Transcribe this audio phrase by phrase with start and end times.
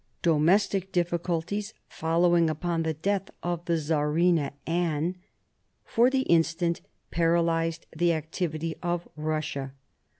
[0.23, 5.15] Domestic difficulties, following upon the death of the Czarina Anne,
[5.85, 6.81] for the instant
[7.11, 9.73] paralysed the activity of Russia.